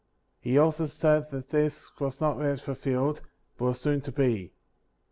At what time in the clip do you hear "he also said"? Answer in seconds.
0.39-1.29